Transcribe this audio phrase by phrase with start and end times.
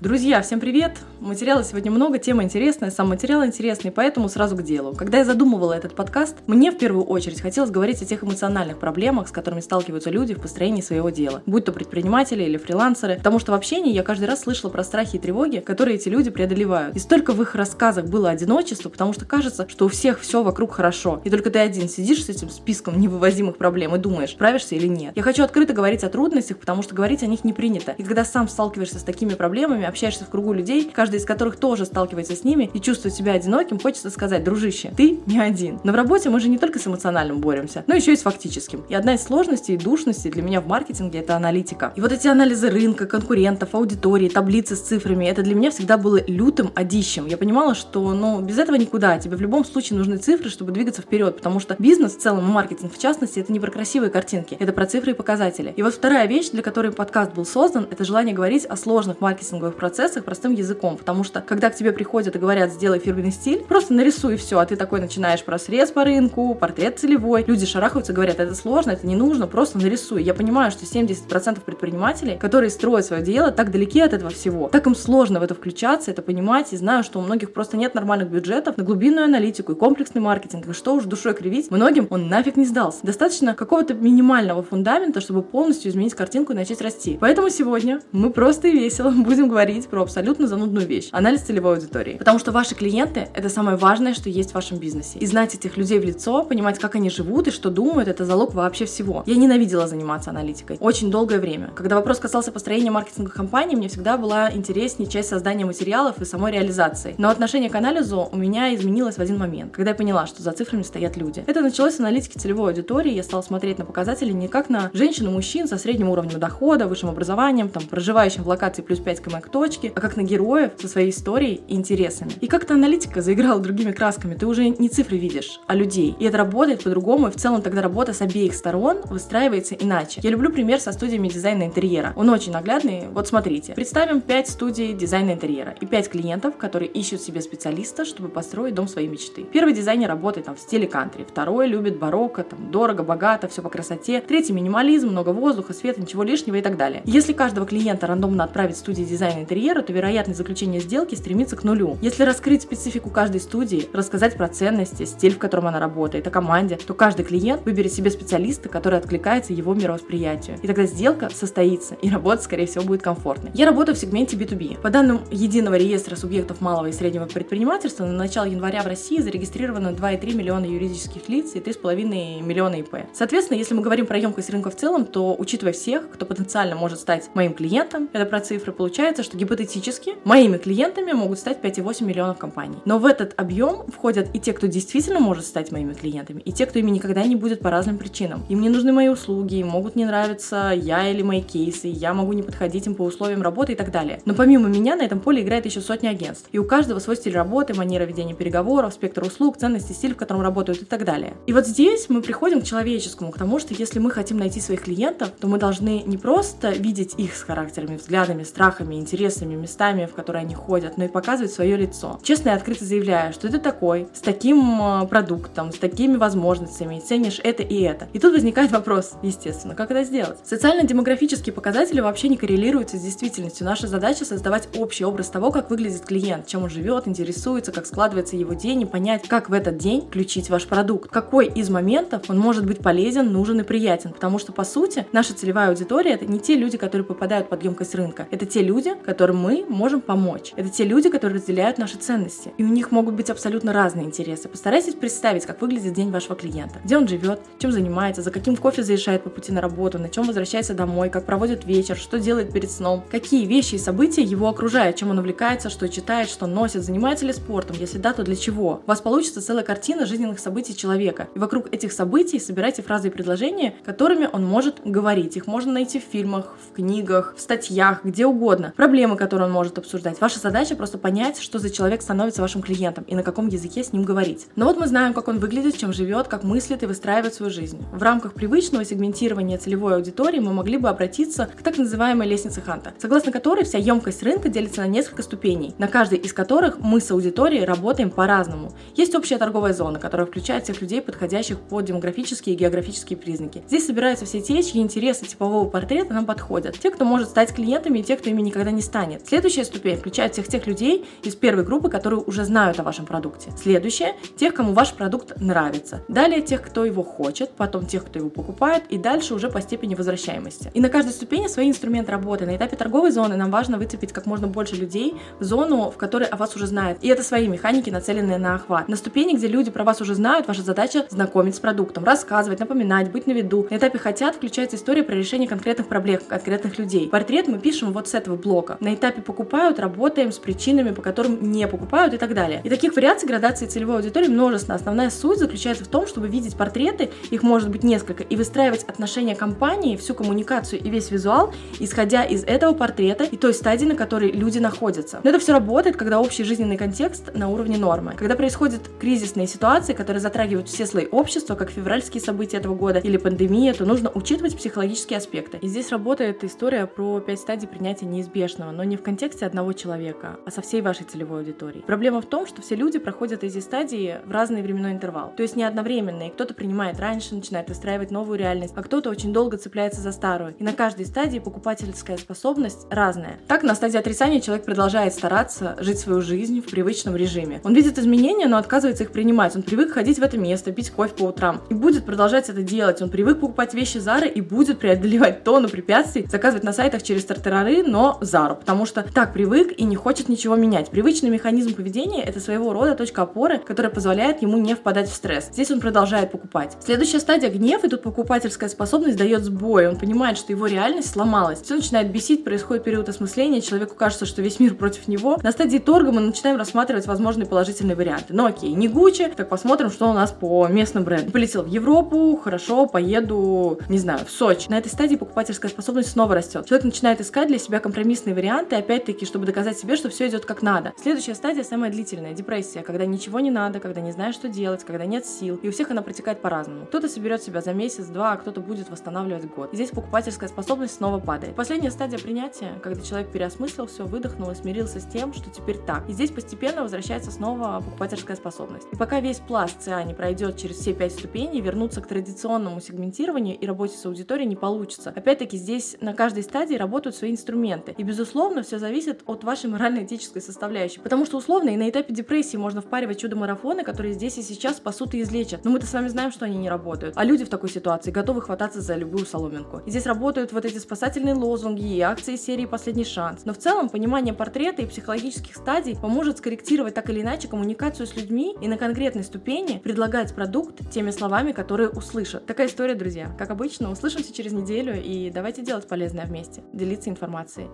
[0.00, 0.96] Друзья, всем привет!
[1.20, 4.94] Материала сегодня много, тема интересная, сам материал интересный, поэтому сразу к делу.
[4.94, 9.28] Когда я задумывала этот подкаст, мне в первую очередь хотелось говорить о тех эмоциональных проблемах,
[9.28, 13.52] с которыми сталкиваются люди в построении своего дела, будь то предприниматели или фрилансеры, потому что
[13.52, 16.96] в общении я каждый раз слышала про страхи и тревоги, которые эти люди преодолевают.
[16.96, 20.72] И столько в их рассказах было одиночества, потому что кажется, что у всех все вокруг
[20.72, 24.86] хорошо, и только ты один сидишь с этим списком невывозимых проблем и думаешь, справишься или
[24.86, 25.12] нет.
[25.14, 27.92] Я хочу открыто говорить о трудностях, потому что говорить о них не принято.
[27.98, 31.84] И когда сам сталкиваешься с такими проблемами, общаешься в кругу людей, каждый из которых тоже
[31.84, 35.78] сталкивается с ними и чувствует себя одиноким, хочется сказать, дружище, ты не один.
[35.84, 38.84] Но в работе мы же не только с эмоциональным боремся, но еще и с фактическим.
[38.88, 41.92] И одна из сложностей и душностей для меня в маркетинге это аналитика.
[41.96, 46.20] И вот эти анализы рынка, конкурентов, аудитории, таблицы с цифрами, это для меня всегда было
[46.26, 47.26] лютым одищем.
[47.26, 49.18] Я понимала, что ну, без этого никуда.
[49.18, 52.52] Тебе в любом случае нужны цифры, чтобы двигаться вперед, потому что бизнес в целом и
[52.52, 55.72] маркетинг в частности это не про красивые картинки, это про цифры и показатели.
[55.76, 59.74] И вот вторая вещь, для которой подкаст был создан, это желание говорить о сложных маркетинговых
[59.80, 63.94] процессах, простым языком, потому что когда к тебе приходят и говорят, сделай фирменный стиль, просто
[63.94, 68.40] нарисуй все, а ты такой начинаешь про срез по рынку, портрет целевой, люди шарахаются, говорят,
[68.40, 70.22] это сложно, это не нужно, просто нарисуй.
[70.22, 74.86] Я понимаю, что 70% предпринимателей, которые строят свое дело, так далеки от этого всего, так
[74.86, 78.28] им сложно в это включаться, это понимать, и знаю, что у многих просто нет нормальных
[78.28, 82.56] бюджетов на глубинную аналитику и комплексный маркетинг, и что уж душой кривить, многим он нафиг
[82.56, 82.98] не сдался.
[83.02, 87.16] Достаточно какого-то минимального фундамента, чтобы полностью изменить картинку и начать расти.
[87.18, 92.16] Поэтому сегодня мы просто и весело будем говорить про абсолютно занудную вещь– анализ целевой аудитории.
[92.18, 95.18] Потому что ваши клиенты– это самое важное, что есть в вашем бизнесе.
[95.18, 98.54] И знать этих людей в лицо, понимать, как они живут и что думают– это залог
[98.54, 99.22] вообще всего.
[99.26, 100.76] Я ненавидела заниматься аналитикой.
[100.80, 101.70] Очень долгое время.
[101.74, 106.52] Когда вопрос касался построения маркетинговых компаний, мне всегда была интереснее часть создания материалов и самой
[106.52, 107.14] реализации.
[107.18, 110.52] Но отношение к анализу у меня изменилось в один момент, когда я поняла, что за
[110.52, 111.44] цифрами стоят люди.
[111.46, 113.12] Это началось с аналитики целевой аудитории.
[113.12, 116.86] Я стала смотреть на показатели не как на женщин и мужчин со средним уровнем дохода,
[116.86, 120.72] высшим образованием, там, проживающим в локации плюс 5 км к точке, а как на героев
[120.80, 122.32] со своей историей и интересами.
[122.40, 124.34] И как-то аналитика заиграла другими красками.
[124.34, 126.16] Ты уже не цифры видишь, а людей.
[126.18, 130.22] И это работает по-другому, и в целом тогда работа с обеих сторон выстраивается иначе.
[130.24, 132.14] Я люблю пример со студиями дизайна интерьера.
[132.16, 133.08] Он очень наглядный.
[133.12, 133.74] Вот смотрите.
[133.74, 138.88] Представим 5 студий дизайна интерьера и 5 клиентов, которые ищут себе специалиста, чтобы построить дом
[138.88, 139.44] своей мечты.
[139.44, 143.68] Первый дизайнер работает там в стиле кантри, второй любит барокко, там дорого, богато, все по
[143.68, 147.02] красоте, третий минимализм, много воздуха, света, ничего лишнего и так далее.
[147.04, 151.64] Если каждого клиента рандомно отправить в студии дизайна интерьера, то вероятность заключения сделки стремится к
[151.64, 151.98] нулю.
[152.00, 156.76] Если раскрыть специфику каждой студии, рассказать про ценности, стиль, в котором она работает, о команде,
[156.76, 160.56] то каждый клиент выберет себе специалиста, который откликается его мировосприятию.
[160.62, 163.50] И тогда сделка состоится, и работа, скорее всего, будет комфортной.
[163.54, 164.80] Я работаю в сегменте B2B.
[164.80, 169.88] По данным единого реестра субъектов малого и среднего предпринимательства, на начало января в России зарегистрировано
[169.88, 172.98] 2,3 миллиона юридических лиц и 3,5 миллиона ИП.
[173.12, 177.00] Соответственно, если мы говорим про емкость рынка в целом, то, учитывая всех, кто потенциально может
[177.00, 182.38] стать моим клиентом, это про цифры, получается, что гипотетически моими клиентами могут стать 5,8 миллионов
[182.38, 182.78] компаний.
[182.84, 186.66] Но в этот объем входят и те, кто действительно может стать моими клиентами, и те,
[186.66, 188.44] кто ими никогда не будет по разным причинам.
[188.48, 192.32] Им не нужны мои услуги, им могут не нравиться я или мои кейсы, я могу
[192.32, 194.20] не подходить им по условиям работы и так далее.
[194.24, 196.48] Но помимо меня на этом поле играет еще сотни агентств.
[196.50, 200.40] И у каждого свой стиль работы, манера ведения переговоров, спектр услуг, ценности, стиль, в котором
[200.42, 201.34] работают и так далее.
[201.46, 204.82] И вот здесь мы приходим к человеческому, к тому, что если мы хотим найти своих
[204.82, 210.14] клиентов, то мы должны не просто видеть их с характерами, взглядами, страхами, интересами, местами, в
[210.14, 212.18] которые они ходят, но и показывать свое лицо.
[212.22, 217.40] Честно и открыто заявляю, что ты такой, с таким э, продуктом, с такими возможностями, ценишь
[217.42, 218.08] это и это.
[218.12, 220.38] И тут возникает вопрос, естественно, как это сделать?
[220.44, 223.66] Социально-демографические показатели вообще не коррелируются с действительностью.
[223.66, 228.36] Наша задача создавать общий образ того, как выглядит клиент, чем он живет, интересуется, как складывается
[228.36, 231.10] его день, и понять, как в этот день включить ваш продукт.
[231.10, 234.12] Какой из моментов он может быть полезен, нужен и приятен.
[234.12, 237.94] Потому что, по сути, наша целевая аудитория— это не те люди, которые попадают под емкость
[237.94, 238.26] рынка.
[238.30, 240.52] Это те люди, которым мы можем помочь.
[240.54, 242.52] Это те люди, которые разделяют наши ценности.
[242.58, 244.48] И у них могут быть абсолютно разные интересы.
[244.48, 246.78] Постарайтесь представить, как выглядит день вашего клиента.
[246.84, 250.28] Где он живет, чем занимается, за каким кофе заезжает по пути на работу, на чем
[250.28, 254.94] возвращается домой, как проводит вечер, что делает перед сном, какие вещи и события его окружают,
[254.94, 258.80] чем он увлекается, что читает, что носит, занимается ли спортом, если да, то для чего.
[258.86, 261.28] У вас получится целая картина жизненных событий человека.
[261.34, 265.36] И вокруг этих событий собирайте фразы и предложения, которыми он может говорить.
[265.36, 268.72] Их можно найти в фильмах, в книгах, в статьях, где угодно.
[268.76, 270.20] Проблема проблемы, которые он может обсуждать.
[270.20, 273.94] Ваша задача просто понять, что за человек становится вашим клиентом и на каком языке с
[273.94, 274.48] ним говорить.
[274.56, 277.82] Но вот мы знаем, как он выглядит, чем живет, как мыслит и выстраивает свою жизнь.
[277.92, 282.92] В рамках привычного сегментирования целевой аудитории мы могли бы обратиться к так называемой лестнице Ханта,
[282.98, 287.10] согласно которой вся емкость рынка делится на несколько ступеней, на каждой из которых мы с
[287.10, 288.74] аудиторией работаем по-разному.
[288.96, 293.62] Есть общая торговая зона, которая включает всех людей, подходящих под демографические и географические признаки.
[293.66, 296.78] Здесь собираются все те, чьи интересы типового портрета нам подходят.
[296.78, 299.24] Те, кто может стать клиентами и те, кто ими никогда не станет.
[299.24, 303.52] Следующая ступень включает всех тех людей из первой группы, которые уже знают о вашем продукте.
[303.56, 306.02] Следующая– тех, кому ваш продукт нравится.
[306.08, 309.94] Далее тех, кто его хочет, потом тех, кто его покупает, и дальше уже по степени
[309.94, 310.72] возвращаемости.
[310.74, 312.46] И на каждой ступени свой инструмент работы.
[312.46, 316.26] На этапе торговой зоны нам важно выцепить как можно больше людей в зону, в которой
[316.26, 316.98] о вас уже знают.
[317.02, 318.88] И это свои механики, нацеленные на охват.
[318.88, 323.12] На ступени, где люди про вас уже знают, ваша задача знакомить с продуктом, рассказывать, напоминать,
[323.12, 323.68] быть на виду.
[323.70, 327.08] На этапе хотят включается история про решение конкретных проблем конкретных людей.
[327.08, 328.78] Портрет мы пишем вот с этого блока.
[328.80, 332.62] На этапе покупают, работаем с причинами, по которым не покупают и так далее.
[332.64, 334.74] И таких вариаций градации целевой аудитории множество.
[334.74, 339.36] Основная суть заключается в том, чтобы видеть портреты, их может быть несколько, и выстраивать отношения
[339.36, 344.32] компании, всю коммуникацию и весь визуал, исходя из этого портрета и той стадии, на которой
[344.32, 345.20] люди находятся.
[345.22, 348.14] Но это все работает, когда общий жизненный контекст на уровне нормы.
[348.16, 353.18] Когда происходят кризисные ситуации, которые затрагивают все слои общества, как февральские события этого года или
[353.18, 355.58] пандемия, то нужно учитывать психологические аспекты.
[355.58, 360.38] И здесь работает история про пять стадий принятия неизбежного, но не в контексте одного человека,
[360.46, 361.84] а со всей вашей целевой аудиторией.
[361.84, 365.32] Проблема в том, что все люди проходят эти стадии в разный временной интервал.
[365.36, 369.32] То есть не одновременно, и кто-то принимает раньше, начинает выстраивать новую реальность, а кто-то очень
[369.32, 370.54] долго цепляется за старую.
[370.58, 373.38] И на каждой стадии покупательская способность разная.
[373.48, 377.60] Так, на стадии отрицания человек продолжает стараться жить свою жизнь в привычном режиме.
[377.64, 379.56] Он видит изменения, но отказывается их принимать.
[379.56, 381.60] Он привык ходить в это место, пить кофе по утрам.
[381.70, 383.02] И будет продолжать это делать.
[383.02, 387.82] Он привык покупать вещи Зары и будет преодолевать тонну препятствий, заказывать на сайтах через тартарары,
[387.82, 390.90] но Зару, потому что так привык и не хочет ничего менять.
[390.90, 395.48] Привычный механизм поведения— это своего рода точка опоры, которая позволяет ему не впадать в стресс.
[395.52, 396.76] Здесь он продолжает покупать.
[396.84, 399.88] Следующая стадия— гнев, и тут покупательская способность дает сбой.
[399.88, 401.60] Он понимает, что его реальность сломалась.
[401.62, 405.38] Все начинает бесить, происходит период осмысления, человеку кажется, что весь мир против него.
[405.42, 408.34] На стадии торга мы начинаем рассматривать возможные положительные варианты.
[408.34, 411.32] Ну окей, не Гуччи, так посмотрим, что у нас по местным брендам.
[411.32, 414.68] Полетел в Европу, хорошо, поеду, не знаю, в Сочи.
[414.68, 416.66] На этой стадии покупательская способность снова растет.
[416.66, 420.62] Человек начинает искать для себя компромиссные варианты, опять-таки, чтобы доказать себе, что все идет как
[420.62, 420.92] надо.
[420.96, 425.06] Следующая стадия самая длительная, депрессия, когда ничего не надо, когда не знаешь, что делать, когда
[425.06, 425.58] нет сил.
[425.62, 426.86] И у всех она протекает по-разному.
[426.86, 429.72] Кто-то соберет себя за месяц-два, а кто-то будет восстанавливать год.
[429.72, 431.54] И здесь покупательская способность снова падает.
[431.54, 436.08] Последняя стадия принятия, когда человек переосмыслил все, выдохнул и смирился с тем, что теперь так.
[436.08, 438.88] И здесь постепенно возвращается снова покупательская способность.
[438.92, 443.58] И пока весь пласт ЦА не пройдет через все пять ступеней, вернуться к традиционному сегментированию
[443.58, 445.12] и работе с аудиторией не получится.
[445.14, 447.94] Опять-таки здесь на каждой стадии работают свои инструменты.
[447.96, 448.29] И безусловно
[448.62, 451.00] все зависит от вашей морально-этической составляющей.
[451.00, 455.14] Потому что условно и на этапе депрессии можно впаривать чудо-марафоны, которые здесь и сейчас спасут
[455.14, 455.64] и излечат.
[455.64, 457.16] Но мы-то с вами знаем, что они не работают.
[457.16, 459.82] А люди в такой ситуации готовы хвататься за любую соломинку.
[459.86, 463.44] И здесь работают вот эти спасательные лозунги и акции серии «Последний шанс».
[463.44, 468.16] Но в целом понимание портрета и психологических стадий поможет скорректировать так или иначе коммуникацию с
[468.16, 472.46] людьми и на конкретной ступени предлагать продукт теми словами, которые услышат.
[472.46, 473.34] Такая история, друзья.
[473.38, 477.68] Как обычно, услышимся через неделю и давайте делать полезное вместе, делиться информацией.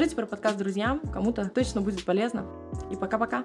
[0.00, 2.46] Расскажите про подкаст друзьям, кому-то точно будет полезно.
[2.90, 3.44] И пока-пока.